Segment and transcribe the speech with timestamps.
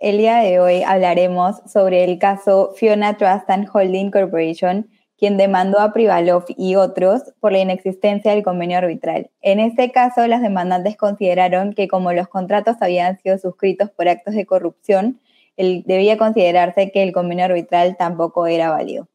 [0.00, 5.80] El día de hoy hablaremos sobre el caso Fiona Trust and Holding Corporation, quien demandó
[5.80, 9.28] a Privalov y otros por la inexistencia del convenio arbitral.
[9.40, 14.36] En este caso, las demandantes consideraron que como los contratos habían sido suscritos por actos
[14.36, 15.18] de corrupción,
[15.56, 19.08] debía considerarse que el convenio arbitral tampoco era válido.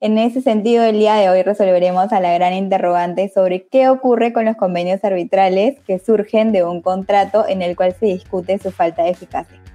[0.00, 4.32] En ese sentido, el día de hoy resolveremos a la gran interrogante sobre qué ocurre
[4.32, 8.72] con los convenios arbitrales que surgen de un contrato en el cual se discute su
[8.72, 9.67] falta de eficacia.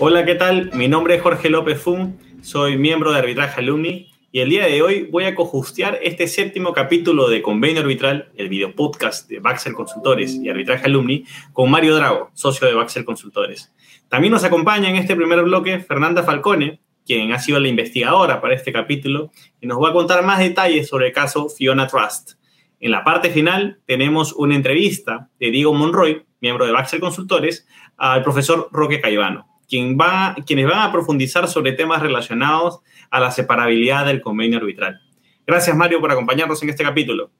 [0.00, 0.70] Hola, ¿qué tal?
[0.74, 4.80] Mi nombre es Jorge López Fum, soy miembro de Arbitraje Alumni y el día de
[4.80, 9.74] hoy voy a cojustear este séptimo capítulo de Convenio Arbitral, el video podcast de Baxel
[9.74, 13.74] Consultores y Arbitraje Alumni, con Mario Drago, socio de Baxel Consultores.
[14.08, 18.54] También nos acompaña en este primer bloque Fernanda Falcone, quien ha sido la investigadora para
[18.54, 22.34] este capítulo y nos va a contar más detalles sobre el caso Fiona Trust.
[22.78, 28.22] En la parte final tenemos una entrevista de Diego Monroy, miembro de Baxel Consultores, al
[28.22, 32.80] profesor Roque Caivano quien va, quienes van a profundizar sobre temas relacionados
[33.10, 35.00] a la separabilidad del convenio arbitral.
[35.46, 37.30] Gracias, Mario, por acompañarnos en este capítulo.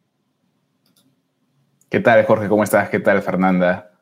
[1.91, 2.49] ¿Qué tal, Jorge?
[2.49, 2.91] ¿Cómo estás?
[2.91, 3.93] ¿Qué tal, Fernanda?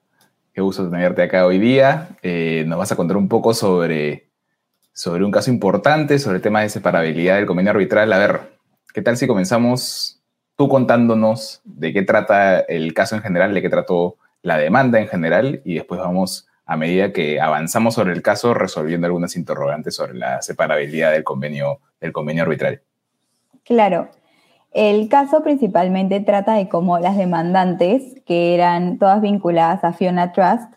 [0.53, 2.09] Qué gusto tenerte acá hoy día.
[2.23, 4.31] Eh, nos vas a contar un poco sobre,
[4.93, 8.13] sobre un caso importante, sobre el tema de separabilidad del convenio arbitral.
[8.13, 8.59] A ver,
[8.93, 10.21] ¿qué tal si comenzamos
[10.57, 15.07] tú contándonos de qué trata el caso en general, de qué trató la demanda en
[15.07, 20.15] general y después vamos a medida que avanzamos sobre el caso, resolviendo algunas interrogantes sobre
[20.15, 22.83] la separabilidad del convenio, del convenio arbitral.
[23.65, 24.09] Claro.
[24.73, 30.75] El caso principalmente trata de cómo las demandantes, que eran todas vinculadas a Fiona Trust,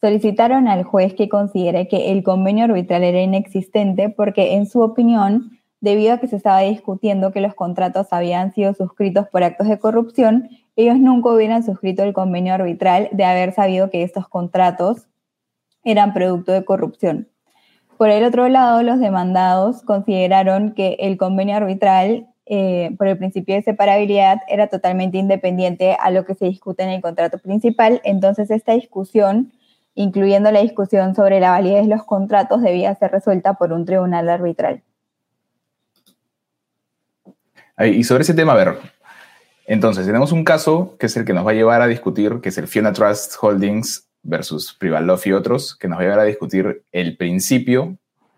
[0.00, 5.58] solicitaron al juez que considere que el convenio arbitral era inexistente porque, en su opinión,
[5.80, 9.78] debido a que se estaba discutiendo que los contratos habían sido suscritos por actos de
[9.78, 15.06] corrupción, ellos nunca hubieran suscrito el convenio arbitral de haber sabido que estos contratos
[15.90, 17.28] eran producto de corrupción.
[17.96, 23.54] Por el otro lado, los demandados consideraron que el convenio arbitral, eh, por el principio
[23.54, 28.00] de separabilidad, era totalmente independiente a lo que se discute en el contrato principal.
[28.04, 29.52] Entonces, esta discusión,
[29.94, 34.28] incluyendo la discusión sobre la validez de los contratos, debía ser resuelta por un tribunal
[34.28, 34.82] arbitral.
[37.78, 38.76] Y sobre ese tema, a ver,
[39.66, 42.48] entonces tenemos un caso que es el que nos va a llevar a discutir, que
[42.48, 46.24] es el Fiona Trust Holdings versus Privalov y otros, que nos va a llevar a
[46.24, 47.96] discutir el principio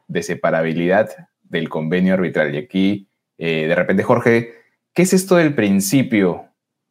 [0.08, 2.54] de separabilidad del convenio arbitral.
[2.54, 3.08] Y aquí,
[3.38, 4.54] eh, de repente, Jorge,
[4.94, 6.46] ¿qué es esto del principio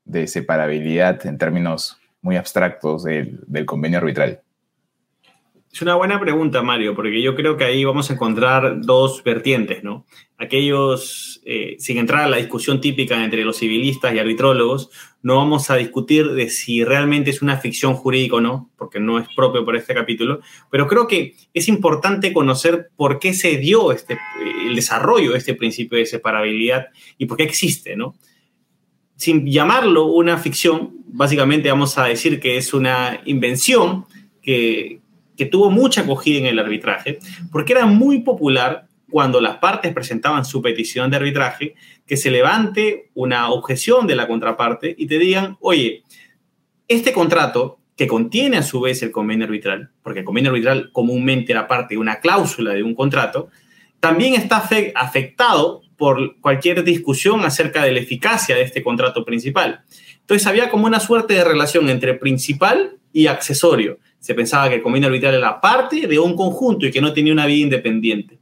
[0.06, 4.42] de separabilidad en términos muy abstractos del, del convenio arbitral?
[5.72, 9.84] Es una buena pregunta, Mario, porque yo creo que ahí vamos a encontrar dos vertientes,
[9.84, 10.03] ¿no?
[10.40, 14.90] Aquellos, eh, sin entrar a la discusión típica entre los civilistas y arbitrólogos,
[15.22, 19.19] no vamos a discutir de si realmente es una ficción jurídica o no, porque no
[19.19, 20.41] es propio por este capítulo,
[20.72, 24.18] pero creo que es importante conocer por qué se dio este,
[24.66, 26.88] el desarrollo de este principio de separabilidad
[27.19, 28.16] y por qué existe, ¿no?
[29.18, 34.06] Sin llamarlo una ficción, básicamente vamos a decir que es una invención
[34.41, 35.01] que,
[35.40, 37.18] que tuvo mucha acogida en el arbitraje,
[37.50, 43.10] porque era muy popular cuando las partes presentaban su petición de arbitraje, que se levante
[43.14, 46.04] una objeción de la contraparte y te digan, oye,
[46.90, 51.54] este contrato que contiene a su vez el convenio arbitral, porque el convenio arbitral comúnmente
[51.54, 53.48] era parte de una cláusula de un contrato,
[54.02, 54.58] también está
[54.96, 59.86] afectado por cualquier discusión acerca de la eficacia de este contrato principal.
[60.30, 64.82] Entonces había como una suerte de relación entre principal y accesorio se pensaba que el
[64.82, 68.40] convenio arbitral era parte de un conjunto y que no tenía una vida independiente.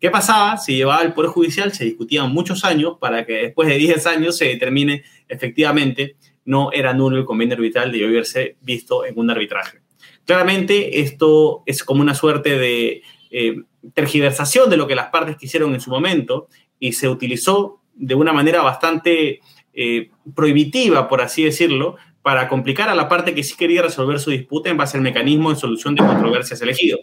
[0.00, 0.56] ¿Qué pasaba?
[0.56, 4.36] Se llevaba al Poder Judicial, se discutían muchos años para que después de 10 años
[4.36, 9.80] se determine efectivamente no era nulo el convenio arbitral de haberse visto en un arbitraje.
[10.24, 13.56] Claramente esto es como una suerte de eh,
[13.94, 16.48] tergiversación de lo que las partes quisieron en su momento
[16.78, 19.40] y se utilizó de una manera bastante
[19.72, 24.30] eh, prohibitiva, por así decirlo, para complicar a la parte que sí quería resolver su
[24.30, 26.98] disputa en base al mecanismo de solución de controversias elegido.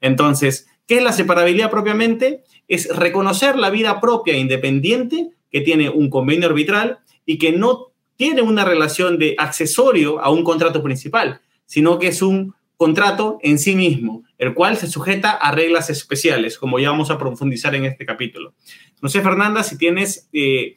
[0.00, 2.42] Entonces, ¿qué es la separabilidad propiamente?
[2.68, 7.88] Es reconocer la vida propia e independiente que tiene un convenio arbitral y que no
[8.16, 13.58] tiene una relación de accesorio a un contrato principal, sino que es un contrato en
[13.58, 17.84] sí mismo, el cual se sujeta a reglas especiales, como ya vamos a profundizar en
[17.84, 18.54] este capítulo.
[19.02, 20.76] No sé, Fernanda, si tienes eh,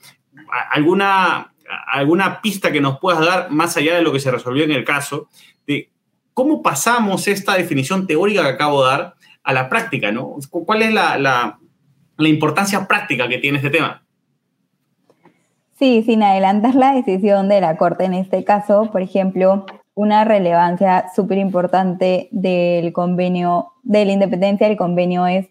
[0.71, 1.49] alguna
[1.91, 4.83] alguna pista que nos puedas dar, más allá de lo que se resolvió en el
[4.83, 5.29] caso,
[5.65, 5.89] de
[6.33, 9.13] cómo pasamos esta definición teórica que acabo de dar
[9.43, 10.35] a la práctica, ¿no?
[10.49, 11.57] ¿Cuál es la,
[12.17, 14.03] la importancia práctica que tiene este tema.
[15.77, 19.65] Sí, sin adelantar la decisión de la Corte en este caso, por ejemplo,
[19.95, 25.47] una relevancia súper importante del convenio, de la independencia del convenio es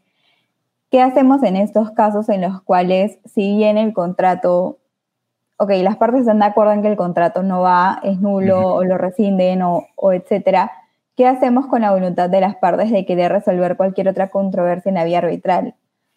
[0.90, 4.78] qué hacemos en estos casos en los cuales, si bien el contrato,
[5.56, 8.84] ok, las partes están de acuerdo en que el contrato no va, es nulo o
[8.84, 10.72] lo rescinden o, o etcétera,
[11.16, 14.96] ¿qué hacemos con la voluntad de las partes de querer resolver cualquier otra controversia en
[14.96, 15.75] la vía arbitral?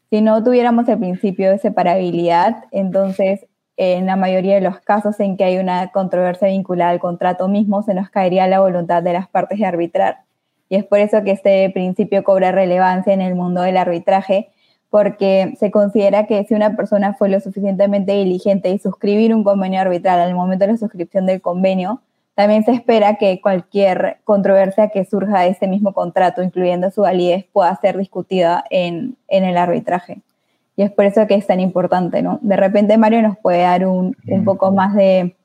[0.10, 3.46] Si no tuviéramos el principio de separabilidad, entonces
[3.78, 7.84] en la mayoría de los casos en que hay una controversia vinculada al contrato mismo,
[7.84, 10.20] se nos caería la voluntad de las partes de arbitrar.
[10.70, 14.50] Y es por eso que este principio cobra relevancia en el mundo del arbitraje,
[14.90, 19.82] porque se considera que si una persona fue lo suficientemente diligente y suscribir un convenio
[19.82, 22.02] arbitral al momento de la suscripción del convenio,
[22.36, 27.46] también se espera que cualquier controversia que surja de ese mismo contrato, incluyendo su validez,
[27.52, 30.22] pueda ser discutida en, en el arbitraje.
[30.76, 32.40] Y es por eso que es tan importante, ¿no?
[32.42, 35.36] De repente Mario nos puede dar un, un poco más de,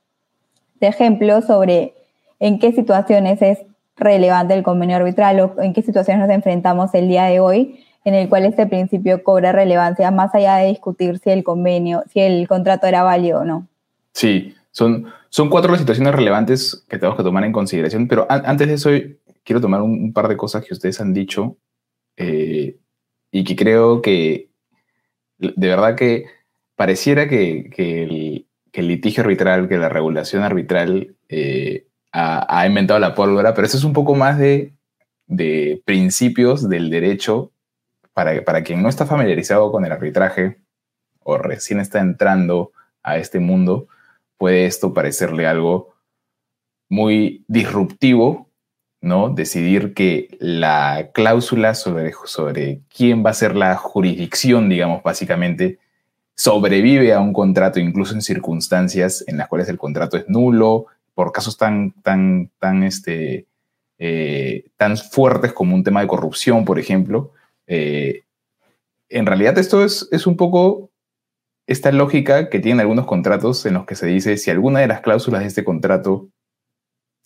[0.80, 1.94] de ejemplos sobre
[2.40, 3.58] en qué situaciones es
[3.96, 8.14] relevante el convenio arbitral o en qué situaciones nos enfrentamos el día de hoy en
[8.14, 12.48] el cual este principio cobra relevancia más allá de discutir si el convenio, si el
[12.48, 13.66] contrato era válido o no.
[14.12, 18.74] Sí, son, son cuatro situaciones relevantes que tenemos que tomar en consideración, pero antes de
[18.74, 18.90] eso
[19.44, 21.56] quiero tomar un, par de cosas que ustedes han dicho
[22.16, 22.76] eh,
[23.30, 24.50] y que creo que
[25.38, 26.26] de verdad que
[26.76, 28.46] pareciera que, el,
[28.86, 33.92] litigio arbitral, que la regulación arbitral eh, ha, inventado la pólvora, pero eso es un
[33.92, 34.72] poco más de,
[35.84, 37.52] principios del derecho
[38.12, 40.58] para, para quien no está familiarizado con el arbitraje
[41.22, 42.72] o recién está entrando
[43.02, 43.88] a este mundo,
[44.38, 45.94] puede esto parecerle algo
[46.88, 48.50] muy disruptivo
[49.00, 49.30] ¿no?
[49.30, 55.78] Decidir que la cláusula sobre, sobre quién va a ser la jurisdicción, digamos, básicamente,
[56.34, 61.32] sobrevive a un contrato, incluso en circunstancias en las cuales el contrato es nulo, por
[61.32, 63.46] casos tan, tan, tan, este,
[63.98, 67.32] eh, tan fuertes como un tema de corrupción, por ejemplo.
[67.72, 68.24] Eh,
[69.08, 70.90] en realidad esto es, es un poco
[71.68, 75.02] esta lógica que tienen algunos contratos en los que se dice si alguna de las
[75.02, 76.28] cláusulas de este contrato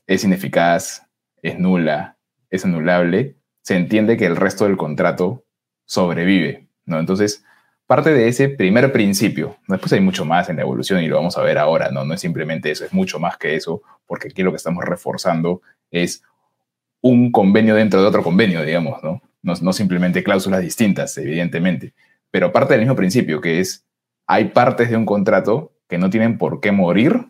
[0.06, 1.08] es ineficaz,
[1.40, 2.18] es nula,
[2.50, 5.46] es anulable, se entiende que el resto del contrato
[5.86, 7.00] sobrevive, ¿no?
[7.00, 7.42] Entonces,
[7.86, 11.38] parte de ese primer principio, después hay mucho más en la evolución y lo vamos
[11.38, 12.04] a ver ahora, ¿no?
[12.04, 15.62] No es simplemente eso, es mucho más que eso, porque aquí lo que estamos reforzando
[15.90, 16.22] es
[17.00, 19.22] un convenio dentro de otro convenio, digamos, ¿no?
[19.44, 21.92] No, simplemente cláusulas distintas, evidentemente,
[22.30, 23.86] pero parte del mismo principio, que es,
[24.26, 27.26] hay partes de un contrato que no tienen por qué morir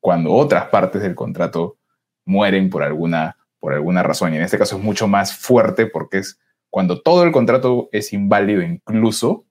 [0.00, 1.78] cuando otras partes del contrato
[2.24, 4.34] mueren por alguna, por alguna razón.
[4.34, 8.12] Y en este caso es mucho más fuerte porque es cuando todo el contrato es
[8.12, 9.46] inválido incluso,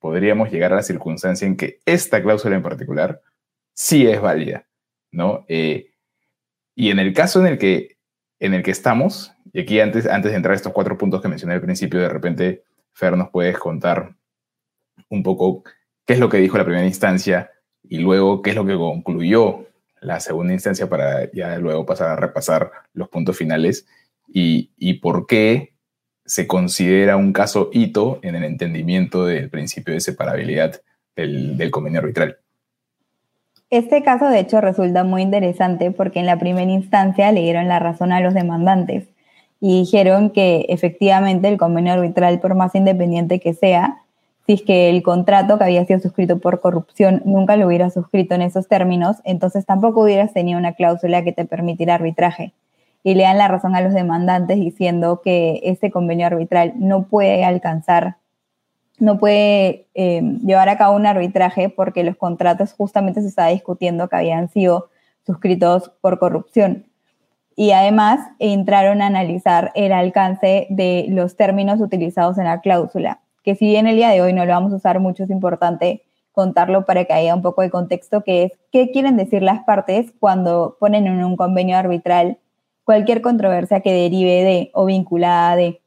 [0.00, 3.22] podríamos llegar a la circunstancia en que esta cláusula en particular
[3.72, 4.66] sí es válida,
[5.10, 5.46] ¿no?
[5.48, 5.92] Eh,
[6.74, 7.96] y en el caso en el que,
[8.40, 11.28] en el que estamos, y aquí antes, antes de entrar a estos cuatro puntos que
[11.28, 14.16] mencioné al principio, de repente, Fer, nos puedes contar
[15.08, 15.62] un poco
[16.06, 17.50] qué es lo que dijo la primera instancia
[17.82, 19.66] y luego qué es lo que concluyó
[20.00, 23.86] la segunda instancia para ya luego pasar a repasar los puntos finales
[24.26, 25.74] y, y por qué
[26.24, 30.80] se considera un caso hito en el entendimiento del principio de separabilidad
[31.16, 32.38] del, del convenio arbitral.
[33.70, 37.78] Este caso, de hecho, resulta muy interesante porque en la primera instancia le dieron la
[37.78, 39.06] razón a los demandantes
[39.60, 43.98] y dijeron que efectivamente el convenio arbitral, por más independiente que sea,
[44.44, 48.34] si es que el contrato que había sido suscrito por corrupción nunca lo hubiera suscrito
[48.34, 52.52] en esos términos, entonces tampoco hubieras tenido una cláusula que te permitiera arbitraje.
[53.04, 57.44] Y le dan la razón a los demandantes diciendo que ese convenio arbitral no puede
[57.44, 58.16] alcanzar,
[59.00, 64.08] no puede eh, llevar a cabo un arbitraje porque los contratos justamente se estaba discutiendo
[64.08, 64.90] que habían sido
[65.26, 66.86] suscritos por corrupción.
[67.56, 73.54] Y además entraron a analizar el alcance de los términos utilizados en la cláusula que
[73.54, 76.02] si bien el día de hoy no lo vamos a usar mucho, es importante
[76.32, 80.12] contarlo para que haya un poco de contexto, que es qué quieren decir las partes
[80.18, 82.38] cuando ponen en un convenio arbitral
[82.84, 85.80] cualquier controversia que derive de o vinculada de.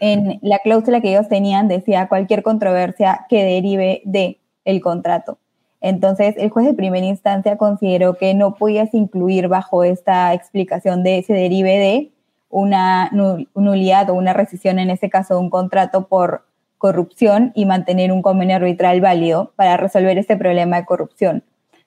[0.00, 5.38] En la cláusula que ellos tenían decía cualquier controversia que derive de el contrato.
[5.80, 11.18] Entonces, el juez de primera instancia consideró que no podías incluir bajo esta explicación de
[11.18, 12.10] ese derive de
[12.48, 13.10] una
[13.54, 16.46] nulidad o una rescisión, en ese caso, de un contrato por
[16.78, 21.42] corrupción y mantener un convenio arbitral válido para resolver este problema de corrupción.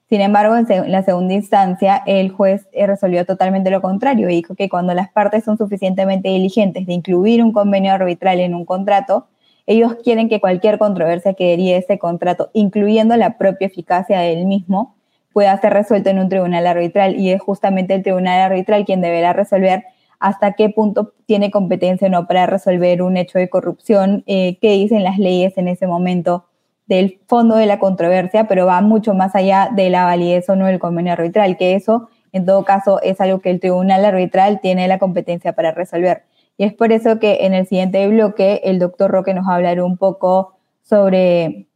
[0.10, 4.56] Sin embargo, en la segunda instancia, el juez eh, resolvió totalmente lo contrario y dijo
[4.56, 9.28] que cuando las partes son suficientemente diligentes de incluir un convenio arbitral en un contrato,
[9.66, 14.96] ellos quieren que cualquier controversia que derive ese contrato, incluyendo la propia eficacia del mismo,
[15.34, 17.18] pueda ser resuelto en un tribunal arbitral.
[17.18, 19.84] Y es justamente el tribunal arbitral quien deberá resolver
[20.20, 24.72] hasta qué punto tiene competencia o no para resolver un hecho de corrupción, eh, qué
[24.72, 26.46] dicen las leyes en ese momento
[26.88, 30.66] del fondo de la controversia, pero va mucho más allá de la validez o no
[30.66, 34.88] del convenio arbitral, que eso en todo caso es algo que el tribunal arbitral tiene
[34.88, 36.24] la competencia para resolver.
[36.58, 39.98] Y es por eso que en el siguiente bloque el doctor Roque nos hablará un
[39.98, 41.68] poco sobre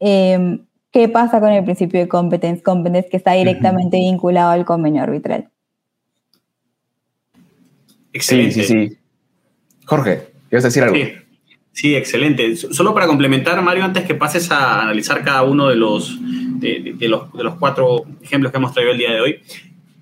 [0.00, 5.02] em, qué pasa con el principio de competence, competence que está directamente vinculado al convenio
[5.02, 5.50] arbitral.
[8.12, 8.54] Excelente.
[8.54, 8.98] Sí, sí, sí.
[9.86, 10.96] Jorge, ¿quieres decir algo?
[10.96, 11.12] Sí.
[11.82, 12.56] Excelente.
[12.56, 17.32] Solo para complementar, Mario, antes que pases a analizar cada uno de los, de, los,
[17.32, 19.40] de los cuatro ejemplos que hemos traído el día de hoy,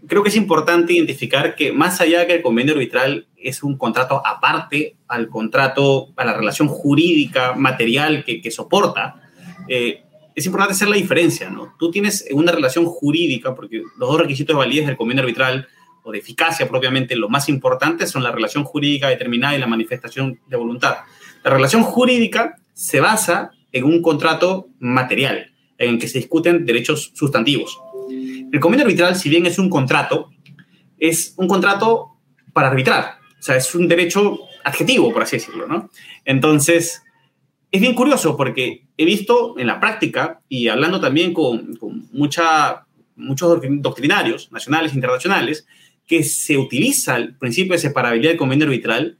[0.06, 3.78] creo que es importante identificar que más allá de que el convenio arbitral es un
[3.78, 9.22] contrato aparte al contrato, a la relación jurídica, material que, soporta,
[9.68, 10.02] eh,
[10.34, 11.74] es importante hacer la diferencia, ¿no?
[11.78, 15.68] Tú tienes una relación jurídica, porque los dos requisitos de del convenio arbitral
[16.02, 20.40] o de eficacia propiamente, lo más importante son la relación jurídica determinada y la manifestación
[20.46, 20.96] de voluntad.
[21.44, 27.12] La relación jurídica se basa en un contrato material, en el que se discuten derechos
[27.14, 27.78] sustantivos.
[28.52, 30.30] El convenio arbitral, si bien es un contrato,
[30.98, 32.18] es un contrato
[32.52, 33.18] para arbitrar.
[33.38, 35.90] O sea, es un derecho adjetivo, por así decirlo, ¿no?
[36.24, 37.02] Entonces,
[37.70, 42.86] es bien curioso porque he visto en la práctica y hablando también con, con mucha,
[43.16, 45.66] muchos doctrinarios nacionales e internacionales,
[46.12, 49.18] que se utiliza el principio de separabilidad del convenio arbitral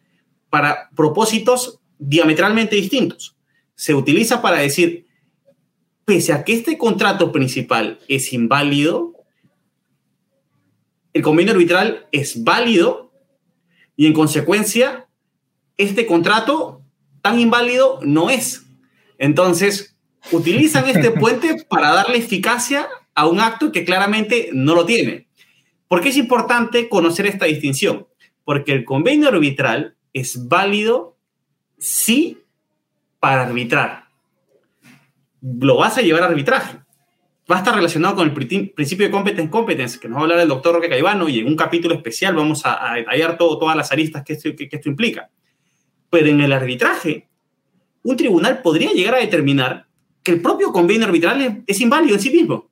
[0.51, 3.35] para propósitos diametralmente distintos.
[3.75, 5.07] Se utiliza para decir,
[6.05, 9.15] pese a que este contrato principal es inválido,
[11.15, 13.11] el convenio arbitral es válido
[13.97, 15.09] y en consecuencia
[15.79, 16.83] este contrato
[17.23, 18.67] tan inválido no es.
[19.17, 19.97] Entonces,
[20.31, 25.32] utilizan este puente para darle eficacia a un acto que claramente no lo tiene.
[25.93, 28.07] ¿Por qué es importante conocer esta distinción?
[28.45, 31.19] Porque el convenio arbitral es válido
[31.77, 32.39] sí
[33.21, 34.05] para arbitrar.
[35.43, 36.79] Lo vas a llevar a arbitraje.
[37.51, 40.39] Va a estar relacionado con el principio de competence competence, que nos va a hablar
[40.39, 43.93] el doctor Roque Caivano, y en un capítulo especial vamos a, detallar todo, todas las
[43.93, 45.29] aristas que esto, que esto implica.
[46.09, 47.29] Pero en el arbitraje,
[48.03, 49.89] un tribunal podría llegar a determinar
[50.23, 52.71] que el propio convenio arbitral es, inválido en sí mismo.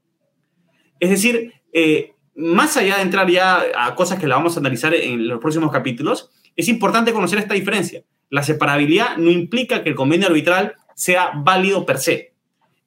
[0.98, 4.94] Es decir, eh, más allá de entrar ya a cosas que la vamos a analizar
[4.94, 8.02] en los próximos capítulos, es importante conocer esta diferencia.
[8.30, 12.34] La separabilidad no implica que el convenio arbitral sea válido per se.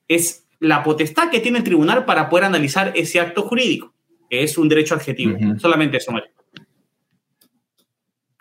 [0.07, 3.93] Es la potestad que tiene el tribunal para poder analizar ese acto jurídico,
[4.29, 5.37] que es un derecho adjetivo.
[5.59, 6.31] Solamente eso, Mario.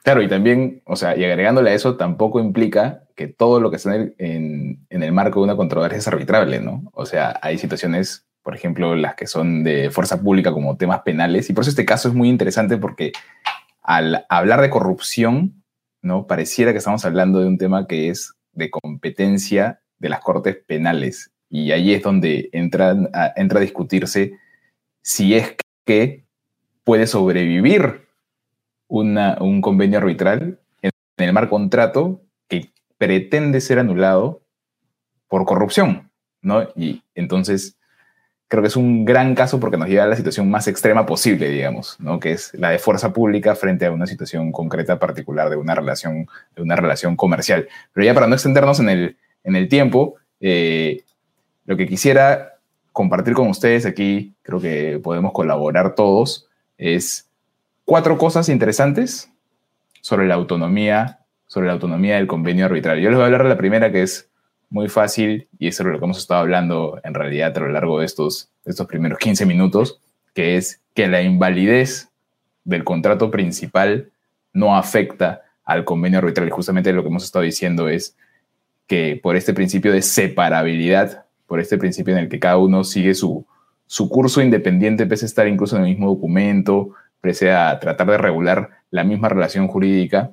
[0.03, 3.77] Claro, y también, o sea, y agregándole a eso, tampoco implica que todo lo que
[3.77, 6.91] está en el marco de una controversia es arbitrable, ¿no?
[6.93, 11.49] O sea, hay situaciones por ejemplo, las que son de fuerza pública como temas penales.
[11.49, 13.13] Y por eso este caso es muy interesante porque
[13.83, 15.63] al hablar de corrupción,
[16.03, 16.27] ¿no?
[16.27, 21.33] Pareciera que estamos hablando de un tema que es de competencia de las cortes penales.
[21.49, 24.33] Y ahí es donde entra a, entra a discutirse
[25.03, 26.25] si es que
[26.85, 28.09] puede sobrevivir
[28.89, 34.43] un convenio arbitral en el mar contrato que pretende ser anulado
[35.29, 36.11] por corrupción,
[36.43, 36.69] ¿no?
[36.77, 37.79] Y entonces
[38.53, 41.49] creo que es un gran caso porque nos lleva a la situación más extrema posible,
[41.49, 42.21] digamos, ¿no?
[42.21, 46.27] que es la de fuerza pública frente a una situación concreta particular de una relación,
[46.55, 47.67] de una relación comercial.
[47.95, 51.03] Pero ya para no extendernos en el, en el tiempo, eh,
[51.65, 52.59] lo que quisiera
[52.93, 57.31] compartir con ustedes aquí, creo que podemos colaborar todos, es
[57.87, 59.31] cuatro cosas interesantes
[60.03, 63.01] sobre la autonomía, sobre la autonomía del convenio arbitral.
[63.01, 64.29] Yo les voy a hablar de la primera, que es
[64.73, 68.01] muy fácil, y eso es lo que hemos estado hablando en realidad a lo largo
[68.01, 70.01] de estos, estos primeros 15 minutos,
[70.33, 72.09] que es que la invalidez
[72.65, 74.11] del contrato principal
[74.55, 76.49] no afecta al convenio arbitral.
[76.49, 78.17] Y justamente lo que hemos estado diciendo es
[78.87, 83.13] que por este principio de separabilidad, por este principio en el que cada uno sigue
[83.13, 83.45] su,
[83.87, 88.17] su curso independiente, pese a estar incluso en el mismo documento, pese a tratar de
[88.17, 90.33] regular la misma relación jurídica,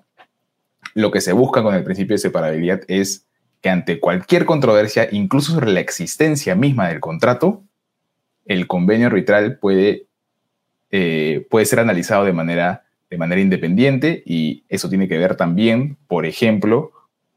[0.94, 3.26] lo que se busca con el principio de separabilidad es
[3.62, 7.64] que ante cualquier controversia, incluso sobre la existencia misma del contrato,
[8.46, 10.08] el convenio arbitral puede,
[10.92, 15.98] eh, puede ser analizado de manera, de manera independiente y eso tiene que ver también,
[16.08, 16.92] por ejemplo,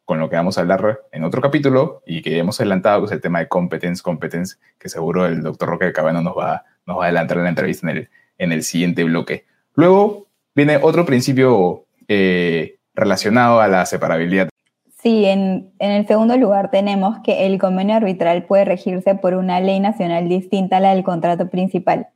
[0.04, 3.12] con lo que vamos a hablar en otro capítulo y que hemos adelantado, que es
[3.12, 6.98] el tema de competence, competence, que seguro el doctor Roque de Cabano nos va, nos
[6.98, 9.46] va a adelantar en la entrevista en el, en el siguiente bloque.
[9.74, 14.48] Luego viene otro principio eh, relacionado a la separabilidad
[15.02, 19.80] Sí, en, el segundo lugar tenemos que el convenio arbitral puede regirse por una ley
[19.80, 22.08] nacional distinta a la del contrato principal.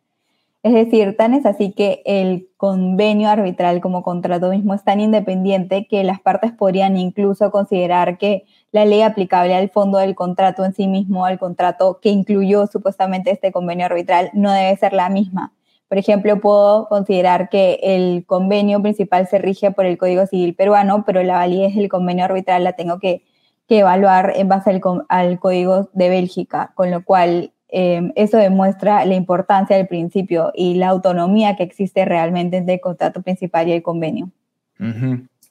[0.63, 5.89] Es decir, tan es así que el convenio arbitral como contrato mismo es tan independiente
[5.89, 10.73] que las partes podrían incluso considerar que la ley aplicable al fondo del contrato en
[10.73, 15.56] sí mismo, al contrato que incluyó supuestamente este convenio arbitral, no debe ser la misma.
[15.89, 21.05] Por ejemplo, puedo considerar que el convenio principal se rige por el Código Civil peruano,
[21.05, 23.23] pero la validez del convenio arbitral la tengo que,
[23.69, 29.77] evaluar en base al, Código de Bélgica, con lo cual em, eso demuestra la importancia
[29.77, 34.31] del principio y la autonomía que existe realmente entre el contrato principal y el convenio.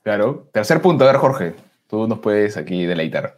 [0.04, 0.48] Claro.
[0.52, 1.56] Tercer punto, a ver, Jorge,
[1.88, 3.38] tú nos puedes aquí deleitar.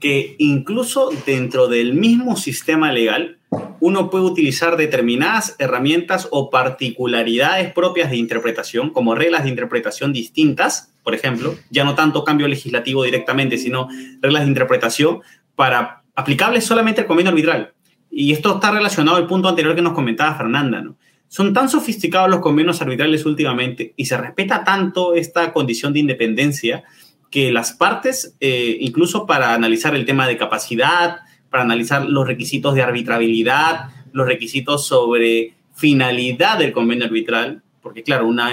[0.00, 3.38] Que incluso dentro del mismo sistema legal,
[3.80, 10.92] uno puede utilizar determinadas herramientas o particularidades propias de interpretación, como reglas de interpretación distintas,
[11.02, 13.88] por ejemplo, ya no tanto cambio legislativo directamente, sino
[14.20, 15.20] reglas de interpretación
[15.54, 17.72] para aplicables solamente al convenio arbitral.
[18.10, 20.96] Y esto está relacionado al punto anterior que nos comentaba Fernanda, ¿no?
[21.28, 26.84] Son tan sofisticados los convenios arbitrales últimamente y se respeta tanto esta condición de independencia
[27.30, 31.18] que las partes, eh, incluso para analizar el tema de capacidad,
[31.50, 38.26] para analizar los requisitos de arbitrabilidad, los requisitos sobre finalidad del convenio arbitral, porque claro,
[38.26, 38.50] una,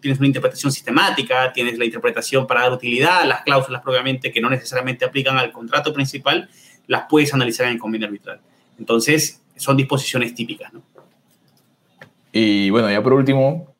[0.00, 4.48] tienes una interpretación sistemática, tienes la interpretación para dar utilidad, las cláusulas propiamente que no
[4.48, 6.48] necesariamente aplican al contrato principal,
[6.86, 8.40] las puedes analizar en el convenio arbitral.
[8.78, 10.72] Entonces, son disposiciones típicas.
[12.32, 13.74] Y bueno, ya por último,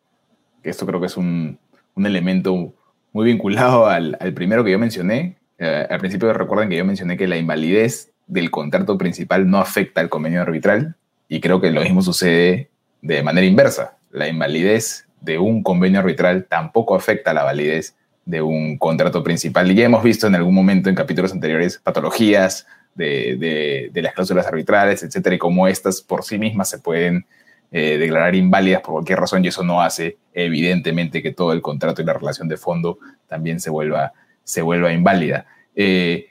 [0.62, 1.58] que esto creo que es un,
[1.94, 2.74] un elemento
[3.12, 5.36] muy vinculado al, primero que yo mencioné.
[5.58, 10.00] Eh, al principio recuerden que yo mencioné que la invalidez del contrato principal no afecta
[10.00, 10.94] al convenio arbitral
[11.28, 12.68] y creo que lo mismo sucede
[13.02, 13.96] de manera inversa.
[14.10, 19.70] La invalidez de un convenio arbitral tampoco afecta a la validez de un contrato principal.
[19.70, 25.02] Y ya hemos visto en algún momento en capítulos anteriores patologías de, las cláusulas arbitrales,
[25.02, 27.26] etcétera, y cómo estas por sí mismas se pueden
[27.70, 32.00] eh, declarar inválidas por cualquier razón, y eso no hace evidentemente que todo el contrato
[32.00, 35.46] y la relación de fondo también se vuelva, se vuelva inválida.
[35.74, 36.28] Eh,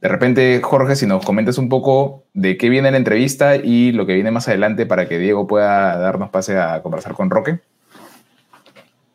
[0.00, 4.06] de repente, Jorge, si nos comentas un poco de qué viene la entrevista y lo
[4.06, 7.60] que viene más adelante para que Diego pueda darnos pase a conversar con Roque.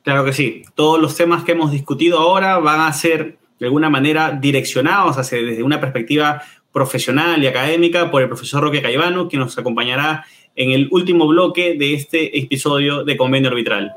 [0.04, 0.64] Claro que sí.
[0.76, 5.40] Todos los temas que hemos discutido ahora van a ser de alguna manera direccionados hacia,
[5.40, 10.72] desde una perspectiva profesional y académica por el profesor Roque Caivano, que nos acompañará en
[10.72, 13.94] el último bloque de este episodio de Convenio Arbitral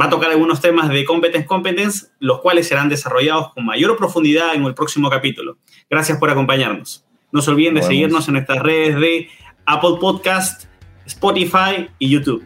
[0.00, 4.54] va a tocar algunos temas de competence competence, los cuales serán desarrollados con mayor profundidad
[4.54, 5.56] en el próximo capítulo.
[5.88, 7.04] Gracias por acompañarnos.
[7.32, 9.28] No se olviden de seguirnos en nuestras redes de
[9.64, 10.64] Apple Podcast,
[11.06, 12.44] Spotify y YouTube.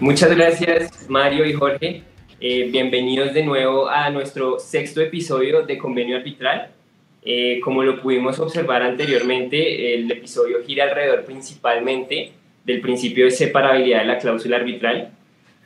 [0.00, 2.04] Muchas gracias Mario y Jorge
[2.40, 6.70] eh, bienvenidos de nuevo a nuestro sexto episodio de Convenio Arbitral.
[7.22, 12.30] Eh, como lo pudimos observar anteriormente, el episodio gira alrededor principalmente
[12.64, 15.10] del principio de separabilidad de la cláusula arbitral.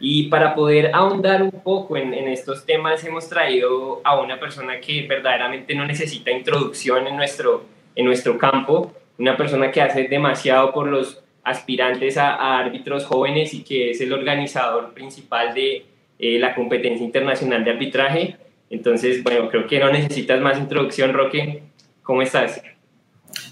[0.00, 4.80] Y para poder ahondar un poco en, en estos temas, hemos traído a una persona
[4.80, 10.72] que verdaderamente no necesita introducción en nuestro, en nuestro campo, una persona que hace demasiado
[10.72, 15.84] por los aspirantes a, a árbitros jóvenes y que es el organizador principal de
[16.18, 18.36] eh, la competencia internacional de arbitraje.
[18.70, 21.62] Entonces, bueno, creo que no necesitas más introducción, Roque.
[22.02, 22.62] ¿Cómo estás?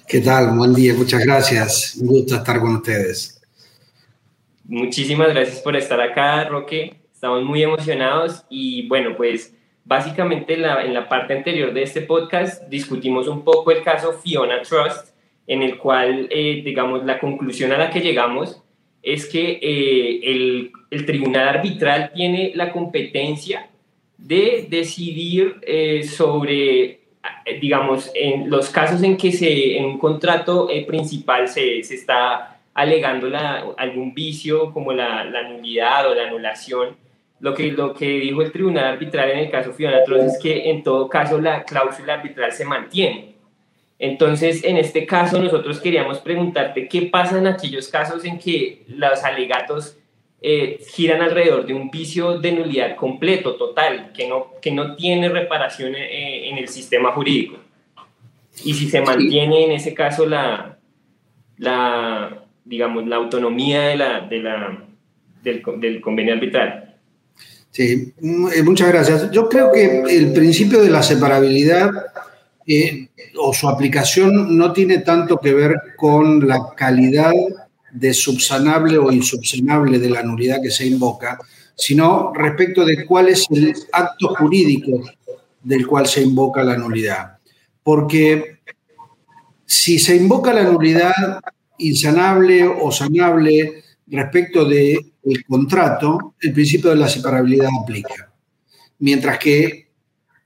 [0.07, 0.57] ¿Qué tal?
[0.57, 1.97] Buen día, muchas gracias.
[2.01, 3.43] Un gusto estar con ustedes.
[4.65, 6.95] Muchísimas gracias por estar acá, Roque.
[7.13, 9.53] Estamos muy emocionados y bueno, pues
[9.85, 14.63] básicamente la, en la parte anterior de este podcast discutimos un poco el caso Fiona
[14.63, 15.09] Trust,
[15.51, 18.63] en el cual, eh, digamos, la conclusión a la que llegamos
[19.03, 23.69] es que eh, el, el, tribunal arbitral tiene la competencia
[24.17, 27.01] de decidir eh, sobre, eh,
[27.61, 33.29] digamos, en los casos en que se, en un contrato principal se, se, está alegando
[33.29, 36.97] la, algún vicio como la, la, nulidad o la anulación.
[37.41, 40.85] Lo que, lo que dijo el tribunal arbitral en el caso Fiona es que en
[40.85, 43.30] todo caso la cláusula arbitral se mantiene.
[44.03, 49.23] Entonces, en este caso, nosotros queríamos preguntarte qué pasa en aquellos casos en que los
[49.23, 49.99] alegatos
[50.41, 55.29] eh, giran alrededor de un vicio de nulidad completo, total, que no, que no tiene
[55.29, 57.59] reparación eh, en el sistema jurídico.
[58.65, 60.79] Y si se mantiene en ese caso la,
[61.59, 64.83] la digamos, la autonomía de la, de la,
[65.43, 66.97] del, del convenio arbitral.
[67.71, 69.31] Sí, mm, eh, muchas gracias.
[69.31, 71.91] Yo creo que el principio de la separabilidad
[73.39, 77.33] o su aplicación no tiene tanto que ver con la calidad
[77.93, 81.39] de subsanable o insubsanable de la nulidad que se invoca,
[81.77, 85.03] sino respecto de cuál es el acto jurídico
[85.63, 87.39] del cual se invoca la nulidad.
[87.83, 88.59] Porque
[89.65, 91.41] si se invoca la nulidad
[91.79, 98.33] insanable o sanable respecto del contrato, el principio de la separabilidad aplica.
[98.99, 99.89] Mientras que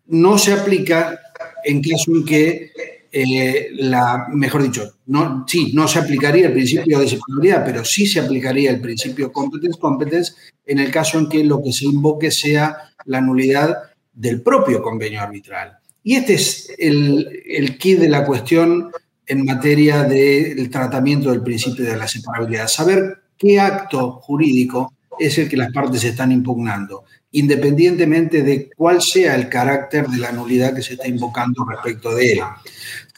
[0.07, 1.19] no se aplica
[1.65, 2.73] en caso en que
[3.17, 8.07] eh, la, mejor dicho, no, sí, no se aplicaría el principio de separabilidad, pero sí
[8.07, 10.33] se aplicaría el principio competence-competence
[10.67, 13.77] en el caso en que lo que se invoque sea la nulidad
[14.13, 15.79] del propio convenio arbitral.
[16.03, 18.91] Y este es el, el key de la cuestión
[19.27, 22.69] en materia del tratamiento del principio de la separabilidad.
[22.69, 29.35] Saber qué acto jurídico es el que las partes están impugnando, independientemente de cuál sea
[29.35, 32.41] el carácter de la nulidad que se está invocando respecto de él.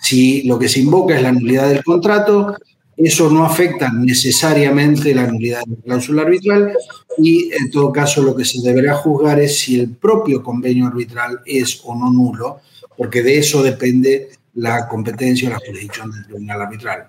[0.00, 2.56] Si lo que se invoca es la nulidad del contrato,
[2.96, 6.72] eso no afecta necesariamente la nulidad de la cláusula arbitral
[7.18, 11.40] y en todo caso lo que se deberá juzgar es si el propio convenio arbitral
[11.44, 12.61] es o no nulo,
[12.96, 17.09] porque de eso depende la competencia o la jurisdicción del tribunal arbitral.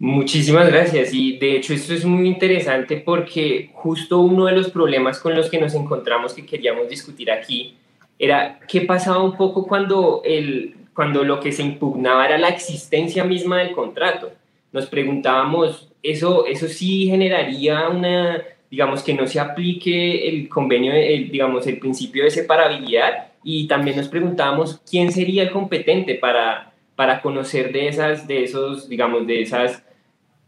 [0.00, 1.12] Muchísimas gracias.
[1.12, 5.50] Y de hecho esto es muy interesante porque justo uno de los problemas con los
[5.50, 7.76] que nos encontramos que queríamos discutir aquí
[8.18, 13.24] era qué pasaba un poco cuando el, cuando lo que se impugnaba era la existencia
[13.24, 14.32] misma del contrato.
[14.72, 21.66] Nos preguntábamos, ¿eso, eso sí generaría una, digamos, que no se aplique el convenio, digamos,
[21.66, 23.32] el principio de separabilidad?
[23.44, 28.88] Y también nos preguntábamos, ¿quién sería el competente para, para conocer de esas, de esos,
[28.88, 29.82] digamos, de esas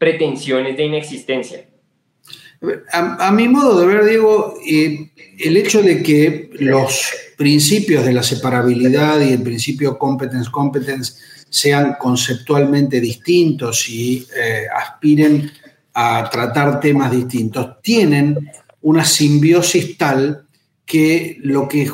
[0.03, 1.65] pretensiones de inexistencia?
[2.93, 8.25] A, mi modo de ver, Diego, eh, el hecho de que los principios de la
[8.25, 11.15] separabilidad y el principio competence-competence
[11.49, 15.49] sean conceptualmente distintos y eh, aspiren
[15.95, 20.49] a tratar temas distintos, tienen una simbiosis tal
[20.85, 21.89] que lo que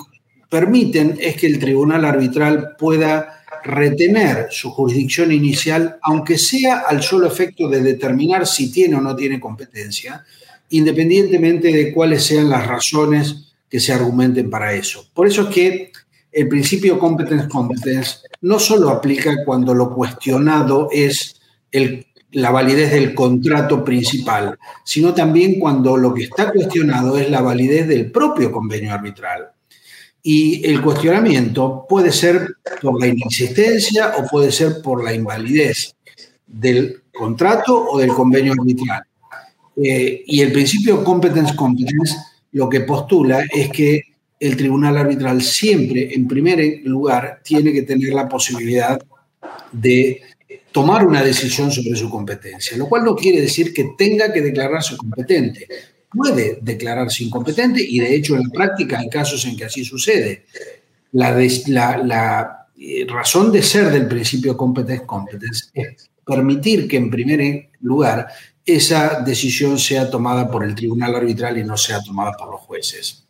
[0.49, 7.27] permiten es que el tribunal arbitral pueda retener su jurisdicción inicial, aunque sea al solo
[7.27, 10.25] efecto de determinar si tiene o no tiene competencia,
[10.71, 15.07] independientemente de cuáles sean las razones que se argumenten para eso.
[15.13, 15.93] Por eso es que
[16.31, 21.41] el principio competence-competence no solo aplica cuando lo cuestionado es
[22.33, 27.89] la validez del contrato principal, sino también cuando lo que está cuestionado es la validez
[27.89, 29.49] del propio convenio arbitral.
[30.23, 35.95] Y el cuestionamiento puede ser por la inexistencia o puede ser por la invalidez
[36.47, 39.03] del contrato o del convenio arbitral.
[39.77, 42.17] Eh, y el principio competence-competence
[42.53, 44.03] lo que postula es que
[44.41, 48.99] el tribunal arbitral siempre, en primer lugar, tiene que tener la posibilidad
[49.73, 50.21] de
[50.73, 54.97] tomar una decisión sobre su competencia, lo cual no quiere decir que tenga que declararse
[54.97, 55.67] competente.
[56.11, 60.45] Puede declararse incompetente y de hecho en la práctica hay casos en que así sucede.
[61.13, 61.31] La,
[62.05, 68.29] la eh, razón de ser del principio competence-competence es permitir que en primer lugar
[68.65, 73.25] esa decisión sea tomada por el tribunal arbitral y no sea tomada por los jueces.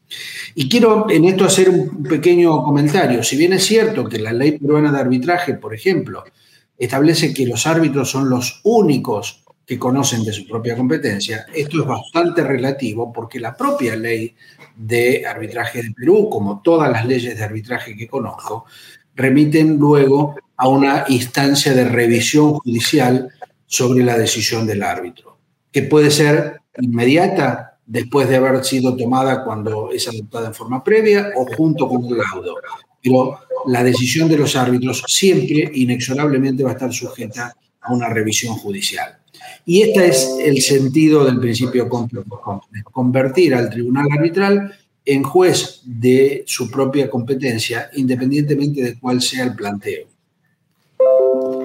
[0.55, 3.23] Y quiero en esto hacer un pequeño comentario.
[3.23, 6.25] Si bien es cierto que la ley peruana de arbitraje, por ejemplo,
[6.77, 11.87] establece que los árbitros son los únicos que conocen de su propia competencia, esto es
[11.87, 14.35] bastante relativo porque la propia ley
[14.75, 18.65] de arbitraje de Perú, como todas las leyes de arbitraje que conozco,
[19.15, 23.29] remiten luego a una instancia de revisión judicial
[23.67, 25.37] sobre la decisión del árbitro,
[25.71, 31.33] que puede ser inmediata después de haber sido tomada cuando es adoptada en forma previa
[31.37, 32.55] o junto con el laudo.
[33.03, 38.55] Pero la decisión de los árbitros siempre, inexorablemente, va a estar sujeta a una revisión
[38.55, 39.19] judicial.
[39.71, 41.91] Y este es el sentido del principio
[42.91, 44.73] convertir al tribunal arbitral
[45.05, 50.07] en juez de su propia competencia, independientemente de cuál sea el planteo.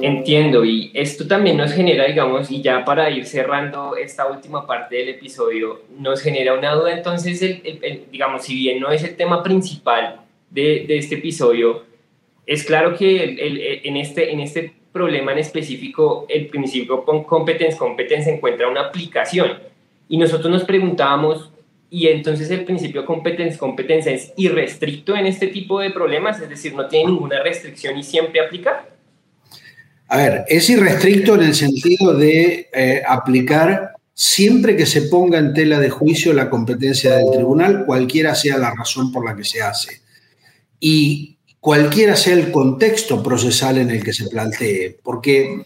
[0.02, 4.98] Entiendo, y esto también nos genera, digamos, y ya para ir cerrando esta última parte
[4.98, 7.42] del episodio, nos genera una duda, entonces,
[8.12, 11.86] digamos, si bien no es el tema principal de, de este episodio,
[12.46, 18.70] es claro que en, este, en este problema en específico, el principio competence competence encuentra
[18.70, 19.60] una aplicación,
[20.08, 21.52] y nosotros nos preguntábamos,
[21.90, 26.74] y entonces el principio competence competencia es irrestricto en este tipo de problemas, es decir,
[26.74, 28.88] no tiene ninguna restricción y siempre aplica.
[30.08, 35.54] A ver, es irrestricto en el sentido de eh, aplicar siempre que se ponga en
[35.54, 39.62] tela de juicio la competencia del tribunal, cualquiera sea la razón por la que se
[39.62, 40.02] hace.
[40.80, 41.33] Y
[41.64, 45.64] cualquiera sea el contexto procesal en el que se plantee, porque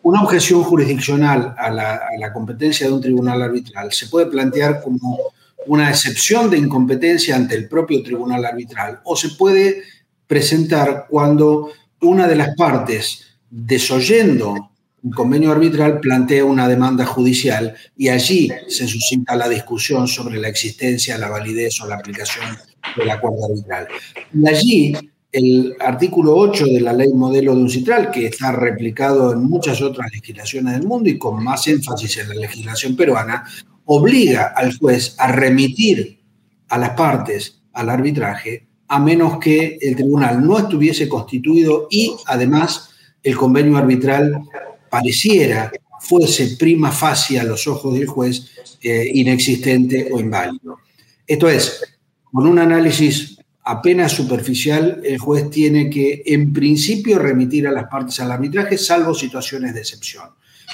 [0.00, 5.18] una objeción jurisdiccional a la, competencia de un tribunal arbitral se puede plantear como
[5.66, 9.82] una excepción de incompetencia ante el propio tribunal arbitral o se puede
[10.28, 14.54] presentar cuando una de las partes, desoyendo
[15.02, 20.46] un convenio arbitral, plantea una demanda judicial y allí se suscita la discusión sobre la
[20.46, 22.56] existencia, la validez o la aplicación
[22.96, 23.88] del acuerdo arbitral.
[24.32, 29.32] Y allí el artículo 8 de la ley modelo de un citral, que está replicado
[29.32, 33.44] en muchas otras legislaciones del mundo y con más énfasis en la legislación peruana,
[33.84, 36.20] obliga al juez a remitir
[36.68, 42.90] a las partes al arbitraje a menos que el tribunal no estuviese constituido y además
[43.22, 44.42] el convenio arbitral
[44.90, 48.50] pareciera fuese prima facie a los ojos del juez
[48.82, 50.78] eh, inexistente o inválido.
[51.24, 51.80] Esto es,
[52.24, 58.18] con un análisis apenas superficial, el juez tiene que, en principio, remitir a las partes
[58.20, 60.24] al arbitraje, salvo situaciones de excepción.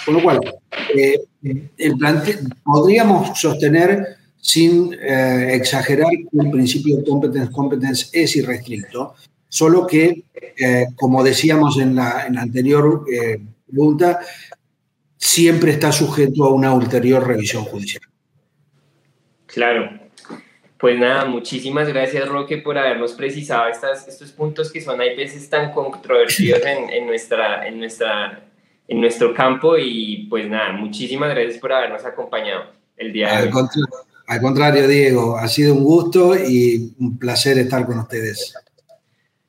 [0.05, 0.41] Con lo cual,
[0.95, 1.21] eh,
[2.63, 9.15] podríamos sostener, sin eh, exagerar, que el principio de competence es irrestricto,
[9.49, 10.25] solo que,
[10.57, 13.05] eh, como decíamos en la, en la anterior
[13.67, 14.21] pregunta,
[15.17, 18.03] siempre está sujeto a una ulterior revisión judicial.
[19.47, 20.06] Claro,
[20.79, 25.49] pues nada, muchísimas gracias Roque por habernos precisado estas, estos puntos que son a veces
[25.49, 28.45] tan controvertidos en, en, nuestra, en, nuestra,
[28.87, 32.65] en nuestro campo y pues nada, muchísimas gracias por habernos acompañado
[32.97, 33.53] el día de hoy.
[34.27, 38.55] al contrario, Diego, ha sido un gusto y un placer estar con ustedes.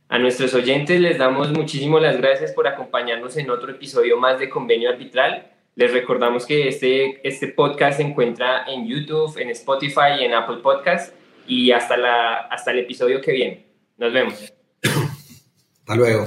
[0.09, 4.49] A nuestros oyentes les damos muchísimas las gracias por acompañarnos en otro episodio más de
[4.49, 5.51] Convenio Arbitral.
[5.77, 10.57] Les recordamos que este, este podcast se encuentra en YouTube, en Spotify y en Apple
[10.63, 11.13] Podcast.
[11.45, 13.67] Y hasta, la, hasta el episodio que viene.
[13.95, 14.51] Nos vemos.
[14.81, 16.25] Hasta luego.